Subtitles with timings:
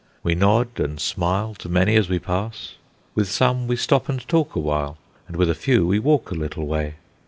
[0.23, 2.73] We nod and smile to many as we pass;
[3.13, 6.65] with some we stop and talk awhile; and with a few we walk a little
[6.65, 6.95] way.